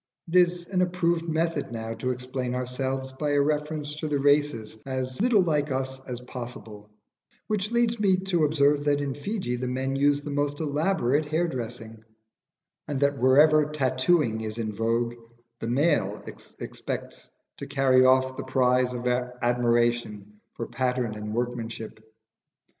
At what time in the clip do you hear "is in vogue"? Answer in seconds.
14.41-15.13